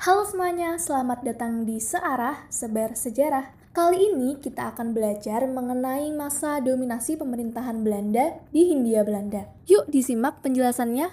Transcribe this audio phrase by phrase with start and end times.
[0.00, 3.52] Halo semuanya, selamat datang di Searah Sebar Sejarah.
[3.76, 9.52] Kali ini kita akan belajar mengenai masa dominasi pemerintahan Belanda di Hindia Belanda.
[9.68, 11.12] Yuk disimak penjelasannya.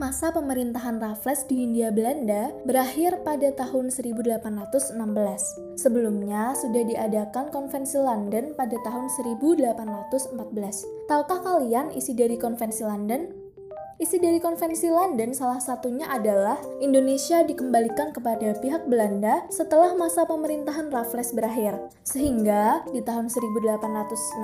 [0.00, 4.96] Masa pemerintahan Raffles di Hindia Belanda berakhir pada tahun 1816.
[5.76, 10.88] Sebelumnya sudah diadakan konvensi London pada tahun 1814.
[11.04, 13.28] Tahukah kalian isi dari konvensi London?
[14.00, 20.88] Isi dari konvensi London salah satunya adalah Indonesia dikembalikan kepada pihak Belanda setelah masa pemerintahan
[20.88, 21.76] Raffles berakhir.
[22.00, 24.40] Sehingga di tahun 1816,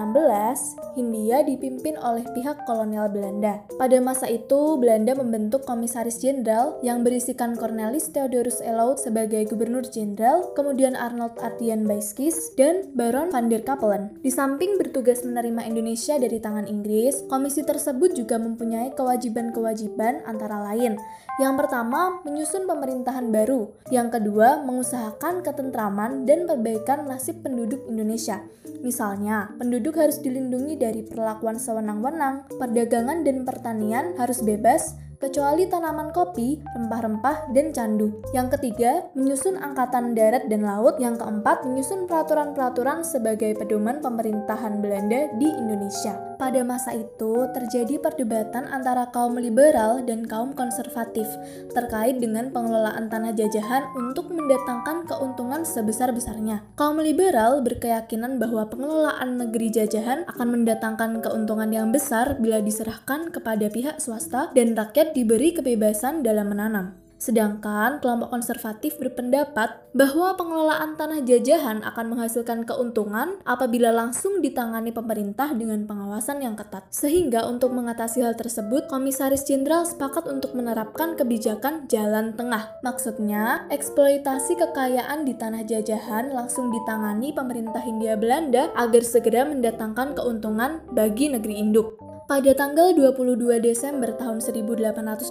[1.00, 3.64] Hindia dipimpin oleh pihak kolonial Belanda.
[3.80, 10.52] Pada masa itu, Belanda membentuk komisaris jenderal yang berisikan Cornelis Theodorus Elout sebagai gubernur jenderal,
[10.52, 14.20] kemudian Arnold Ardian Baiskis, dan Baron van der Kapellen.
[14.20, 20.62] Di samping bertugas menerima Indonesia dari tangan Inggris, komisi tersebut juga mempunyai kewajiban kewajiban antara
[20.72, 20.96] lain.
[21.36, 23.68] Yang pertama, menyusun pemerintahan baru.
[23.92, 28.40] Yang kedua, mengusahakan ketentraman dan perbaikan nasib penduduk Indonesia.
[28.80, 36.60] Misalnya, penduduk harus dilindungi dari perlakuan sewenang-wenang, perdagangan dan pertanian harus bebas, kecuali tanaman kopi,
[36.76, 38.20] rempah-rempah, dan candu.
[38.36, 41.00] Yang ketiga, menyusun angkatan darat dan laut.
[41.00, 46.25] Yang keempat, menyusun peraturan-peraturan sebagai pedoman pemerintahan Belanda di Indonesia.
[46.36, 51.24] Pada masa itu, terjadi perdebatan antara kaum liberal dan kaum konservatif
[51.72, 56.60] terkait dengan pengelolaan tanah jajahan untuk mendatangkan keuntungan sebesar-besarnya.
[56.76, 63.72] Kaum liberal berkeyakinan bahwa pengelolaan negeri jajahan akan mendatangkan keuntungan yang besar bila diserahkan kepada
[63.72, 67.05] pihak swasta dan rakyat diberi kebebasan dalam menanam.
[67.16, 75.56] Sedangkan kelompok konservatif berpendapat bahwa pengelolaan tanah jajahan akan menghasilkan keuntungan apabila langsung ditangani pemerintah
[75.56, 76.84] dengan pengawasan yang ketat.
[76.92, 82.68] Sehingga untuk mengatasi hal tersebut, Komisaris Jenderal sepakat untuk menerapkan kebijakan jalan tengah.
[82.84, 90.84] Maksudnya, eksploitasi kekayaan di tanah jajahan langsung ditangani pemerintah Hindia Belanda agar segera mendatangkan keuntungan
[90.92, 92.15] bagi negeri induk.
[92.26, 95.30] Pada tanggal 22 Desember tahun 1818,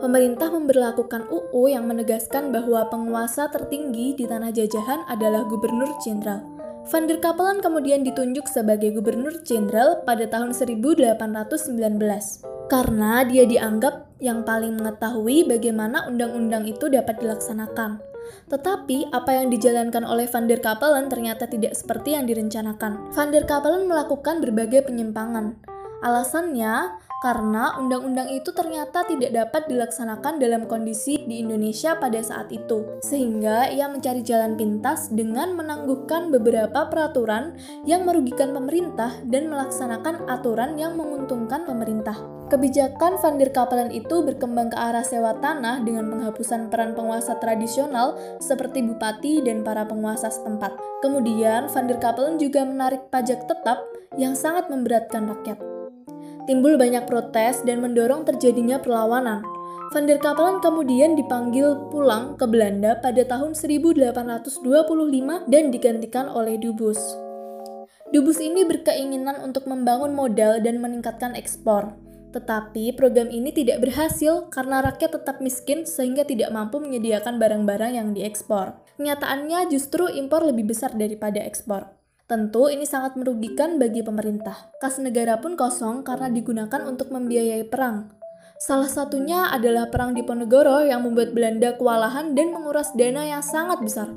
[0.00, 6.40] pemerintah memberlakukan UU yang menegaskan bahwa penguasa tertinggi di tanah jajahan adalah gubernur jenderal.
[6.88, 11.04] Van der Kapellen kemudian ditunjuk sebagai gubernur jenderal pada tahun 1819
[12.72, 18.00] karena dia dianggap yang paling mengetahui bagaimana undang-undang itu dapat dilaksanakan.
[18.48, 23.12] Tetapi apa yang dijalankan oleh Van der Kapellen ternyata tidak seperti yang direncanakan.
[23.12, 25.73] Van der Kapellen melakukan berbagai penyimpangan.
[26.04, 33.00] Alasannya karena undang-undang itu ternyata tidak dapat dilaksanakan dalam kondisi di Indonesia pada saat itu,
[33.00, 37.56] sehingga ia mencari jalan pintas dengan menangguhkan beberapa peraturan
[37.88, 42.20] yang merugikan pemerintah dan melaksanakan aturan yang menguntungkan pemerintah.
[42.52, 48.20] Kebijakan Van der Kapellen itu berkembang ke arah sewa tanah dengan penghapusan peran penguasa tradisional
[48.36, 50.76] seperti bupati dan para penguasa setempat.
[51.00, 53.80] Kemudian, Van der Kapellen juga menarik pajak tetap
[54.20, 55.73] yang sangat memberatkan rakyat.
[56.44, 59.40] Timbul banyak protes dan mendorong terjadinya perlawanan.
[59.96, 64.52] Van der Kapellen kemudian dipanggil pulang ke Belanda pada tahun 1825
[65.48, 67.00] dan digantikan oleh Dubus.
[68.12, 71.96] Dubus ini berkeinginan untuk membangun modal dan meningkatkan ekspor.
[72.36, 78.08] Tetapi program ini tidak berhasil karena rakyat tetap miskin sehingga tidak mampu menyediakan barang-barang yang
[78.12, 78.76] diekspor.
[79.00, 82.03] Kenyataannya justru impor lebih besar daripada ekspor.
[82.24, 84.72] Tentu ini sangat merugikan bagi pemerintah.
[84.80, 88.16] Kas negara pun kosong karena digunakan untuk membiayai perang.
[88.56, 94.08] Salah satunya adalah Perang Diponegoro yang membuat Belanda kewalahan dan menguras dana yang sangat besar.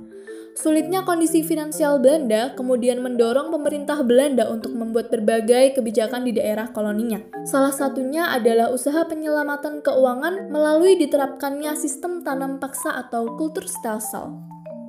[0.55, 7.19] Sulitnya kondisi finansial Belanda kemudian mendorong pemerintah Belanda untuk membuat berbagai kebijakan di daerah koloninya.
[7.43, 14.46] Salah satunya adalah usaha penyelamatan keuangan melalui diterapkannya sistem tanam paksa atau kultur stelsel.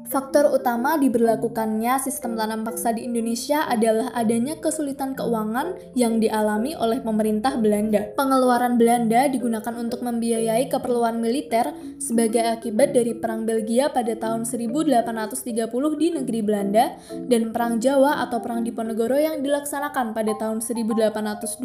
[0.08, 7.04] Faktor utama diberlakukannya sistem tanam paksa di Indonesia adalah adanya kesulitan keuangan yang dialami oleh
[7.04, 8.08] pemerintah Belanda.
[8.16, 15.68] Pengeluaran Belanda digunakan untuk membiayai keperluan militer sebagai akibat dari Perang Belgia pada tahun 1830
[16.00, 16.96] di negeri Belanda
[17.28, 21.60] dan Perang Jawa atau Perang Diponegoro yang dilaksanakan pada tahun 1825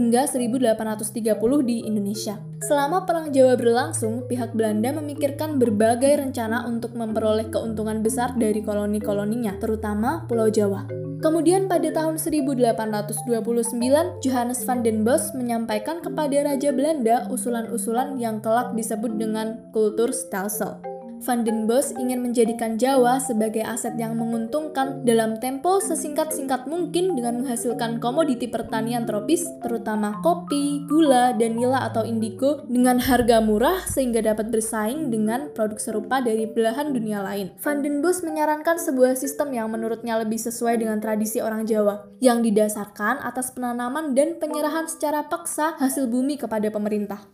[0.00, 2.40] hingga 1830 di Indonesia.
[2.60, 9.56] Selama Perang Jawa berlangsung, pihak Belanda memikirkan berbagai rencana untuk memperoleh keuntungan besar dari koloni-koloninya,
[9.56, 10.84] terutama Pulau Jawa.
[11.24, 18.76] Kemudian pada tahun 1829, Johannes van den Bos menyampaikan kepada Raja Belanda usulan-usulan yang kelak
[18.76, 20.89] disebut dengan kultur stelsel.
[21.20, 27.44] Van den Bosch ingin menjadikan Jawa sebagai aset yang menguntungkan dalam tempo sesingkat-singkat mungkin dengan
[27.44, 34.24] menghasilkan komoditi pertanian tropis, terutama kopi, gula, dan nila atau indigo dengan harga murah sehingga
[34.24, 37.52] dapat bersaing dengan produk serupa dari belahan dunia lain.
[37.60, 42.40] Van den Bosch menyarankan sebuah sistem yang menurutnya lebih sesuai dengan tradisi orang Jawa, yang
[42.40, 47.28] didasarkan atas penanaman dan penyerahan secara paksa hasil bumi kepada pemerintah.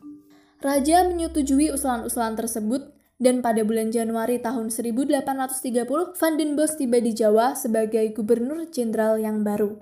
[0.56, 7.16] Raja menyetujui usulan-usulan tersebut dan pada bulan Januari tahun 1830, Van den Bosch tiba di
[7.16, 9.80] Jawa sebagai gubernur jenderal yang baru.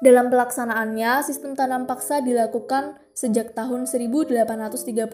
[0.00, 5.12] Dalam pelaksanaannya, sistem tanam paksa dilakukan sejak tahun 1830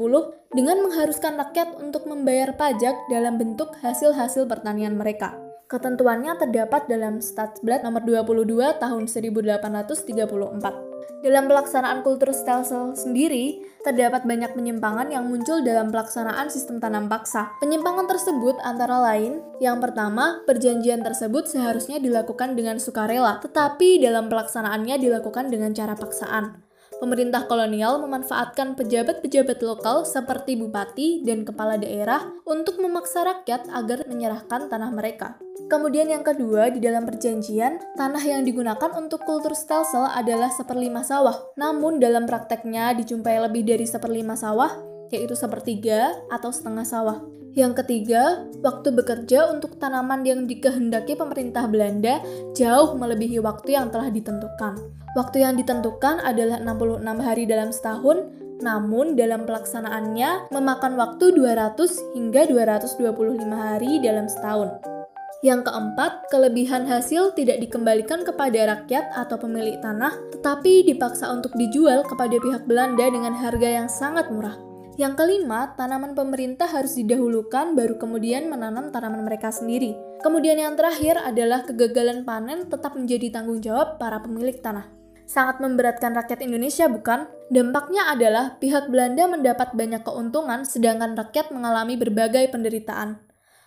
[0.55, 5.35] dengan mengharuskan rakyat untuk membayar pajak dalam bentuk hasil-hasil pertanian mereka.
[5.67, 10.86] Ketentuannya terdapat dalam Stadsblad nomor 22 tahun 1834.
[11.25, 17.55] Dalam pelaksanaan kultur stelsel sendiri, terdapat banyak penyimpangan yang muncul dalam pelaksanaan sistem tanam paksa.
[17.63, 24.99] Penyimpangan tersebut antara lain, yang pertama, perjanjian tersebut seharusnya dilakukan dengan sukarela, tetapi dalam pelaksanaannya
[24.99, 26.67] dilakukan dengan cara paksaan.
[26.97, 34.73] Pemerintah kolonial memanfaatkan pejabat-pejabat lokal seperti bupati dan kepala daerah untuk memaksa rakyat agar menyerahkan
[34.73, 35.37] tanah mereka.
[35.67, 41.35] Kemudian yang kedua, di dalam perjanjian, tanah yang digunakan untuk kultur stelsel adalah seperlima sawah.
[41.59, 44.79] Namun dalam prakteknya dijumpai lebih dari seperlima sawah,
[45.11, 47.19] yaitu sepertiga atau setengah sawah.
[47.59, 52.23] Yang ketiga, waktu bekerja untuk tanaman yang dikehendaki pemerintah Belanda
[52.55, 54.79] jauh melebihi waktu yang telah ditentukan.
[55.19, 58.29] Waktu yang ditentukan adalah 66 hari dalam setahun,
[58.63, 63.03] namun dalam pelaksanaannya memakan waktu 200 hingga 225
[63.51, 64.96] hari dalam setahun.
[65.45, 72.09] Yang keempat, kelebihan hasil tidak dikembalikan kepada rakyat atau pemilik tanah, tetapi dipaksa untuk dijual
[72.09, 74.57] kepada pihak Belanda dengan harga yang sangat murah.
[74.97, 79.93] Yang kelima, tanaman pemerintah harus didahulukan baru kemudian menanam tanaman mereka sendiri.
[80.25, 84.89] Kemudian yang terakhir adalah kegagalan panen tetap menjadi tanggung jawab para pemilik tanah.
[85.29, 87.29] Sangat memberatkan rakyat Indonesia bukan?
[87.53, 93.26] Dampaknya adalah pihak Belanda mendapat banyak keuntungan sedangkan rakyat mengalami berbagai penderitaan.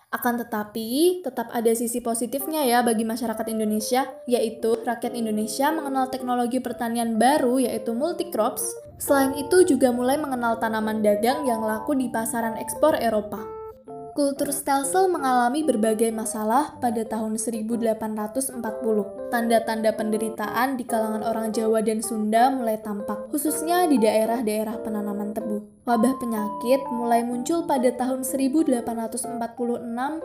[0.10, 6.58] Akan tetapi, tetap ada sisi positifnya ya bagi masyarakat Indonesia, yaitu rakyat Indonesia mengenal teknologi
[6.58, 8.66] pertanian baru yaitu multicrops.
[8.98, 13.59] Selain itu juga mulai mengenal tanaman dagang yang laku di pasaran ekspor Eropa.
[14.20, 18.52] Kultur stelsel mengalami berbagai masalah pada tahun 1840.
[19.32, 25.64] Tanda-tanda penderitaan di kalangan orang Jawa dan Sunda mulai tampak, khususnya di daerah-daerah penanaman tebu.
[25.88, 29.40] Wabah penyakit mulai muncul pada tahun 1846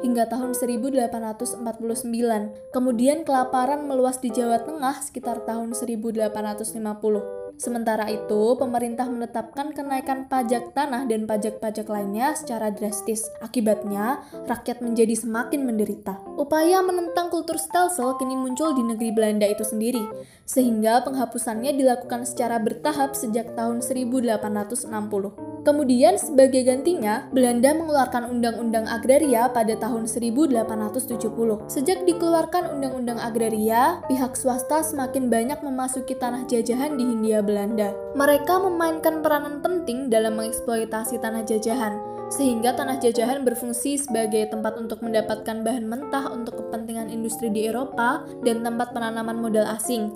[0.02, 2.75] hingga tahun 1849.
[2.75, 7.44] Kemudian kelaparan meluas di Jawa Tengah sekitar tahun 1850.
[7.55, 13.31] Sementara itu, pemerintah menetapkan kenaikan pajak tanah dan pajak-pajak lainnya secara drastis.
[13.39, 16.19] Akibatnya, rakyat menjadi semakin menderita.
[16.35, 20.03] Upaya menentang kultur stelsel kini muncul di negeri Belanda itu sendiri,
[20.43, 25.54] sehingga penghapusannya dilakukan secara bertahap sejak tahun 1860.
[25.64, 31.64] Kemudian sebagai gantinya, Belanda mengeluarkan Undang-Undang Agraria pada tahun 1870.
[31.72, 37.96] Sejak dikeluarkan Undang-Undang Agraria, pihak swasta semakin banyak memasuki tanah jajahan di Hindia Belanda.
[38.12, 41.96] Mereka memainkan peranan penting dalam mengeksploitasi tanah jajahan,
[42.28, 48.20] sehingga tanah jajahan berfungsi sebagai tempat untuk mendapatkan bahan mentah untuk kepentingan industri di Eropa
[48.44, 50.12] dan tempat penanaman modal asing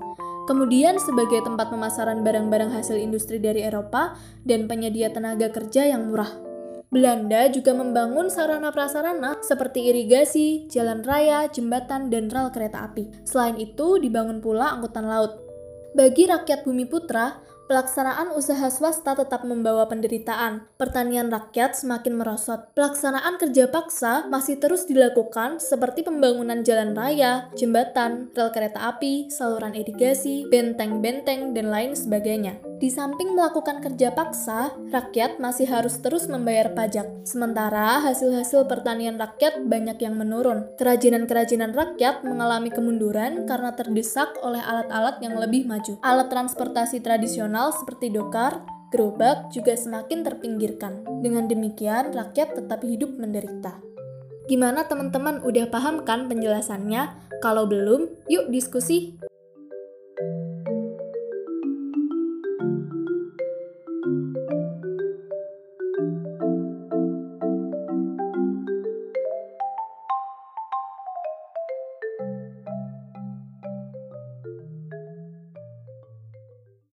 [0.49, 4.17] kemudian sebagai tempat pemasaran barang-barang hasil industri dari Eropa
[4.49, 6.33] dan penyedia tenaga kerja yang murah.
[6.88, 13.28] Belanda juga membangun sarana prasarana seperti irigasi, jalan raya, jembatan, dan rel kereta api.
[13.28, 15.37] Selain itu, dibangun pula angkutan laut.
[15.93, 20.65] Bagi rakyat bumi putra, Pelaksanaan usaha swasta tetap membawa penderitaan.
[20.81, 22.73] Pertanian rakyat semakin merosot.
[22.73, 29.77] Pelaksanaan kerja paksa masih terus dilakukan seperti pembangunan jalan raya, jembatan, rel kereta api, saluran
[29.77, 32.57] irigasi, benteng-benteng, dan lain sebagainya.
[32.79, 37.27] Di samping melakukan kerja paksa, rakyat masih harus terus membayar pajak.
[37.27, 40.71] Sementara hasil-hasil pertanian rakyat banyak yang menurun.
[40.79, 45.99] Kerajinan-kerajinan rakyat mengalami kemunduran karena terdesak oleh alat-alat yang lebih maju.
[46.07, 48.63] Alat transportasi tradisional seperti dokar,
[48.95, 51.03] gerobak juga semakin terpinggirkan.
[51.19, 53.75] Dengan demikian, rakyat tetap hidup menderita.
[54.47, 57.27] Gimana teman-teman udah paham kan penjelasannya?
[57.43, 59.19] Kalau belum, yuk diskusi